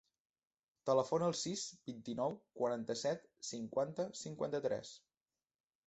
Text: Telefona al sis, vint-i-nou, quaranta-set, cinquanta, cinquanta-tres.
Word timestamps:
Telefona 0.89 1.27
al 1.33 1.37
sis, 1.41 1.67
vint-i-nou, 1.91 2.35
quaranta-set, 2.63 3.31
cinquanta, 3.53 4.11
cinquanta-tres. 4.27 4.99